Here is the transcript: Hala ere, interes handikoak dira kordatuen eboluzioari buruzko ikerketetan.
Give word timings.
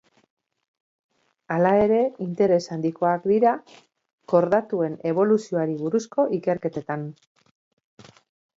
Hala 1.55 1.73
ere, 1.81 1.99
interes 2.27 2.61
handikoak 2.77 3.27
dira 3.33 3.53
kordatuen 4.33 4.97
eboluzioari 5.13 5.79
buruzko 5.85 6.29
ikerketetan. 6.39 7.09